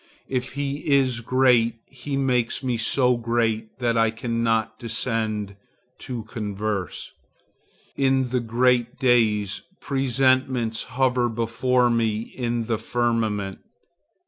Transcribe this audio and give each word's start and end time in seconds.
If 0.27 0.53
he 0.53 0.77
is 0.89 1.19
great 1.19 1.75
he 1.85 2.17
makes 2.17 2.63
me 2.63 2.75
so 2.75 3.17
great 3.17 3.77
that 3.77 3.95
I 3.99 4.09
cannot 4.09 4.79
descend 4.79 5.55
to 5.99 6.23
converse. 6.23 7.11
In 7.95 8.29
the 8.29 8.39
great 8.41 8.97
days, 8.97 9.61
presentiments 9.79 10.85
hover 10.97 11.29
before 11.29 11.91
me 11.91 12.17
in 12.21 12.65
the 12.65 12.79
firmament. 12.79 13.59